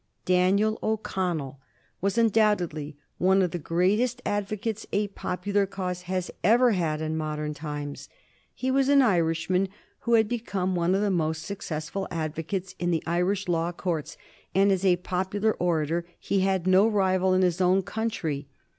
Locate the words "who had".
9.99-10.27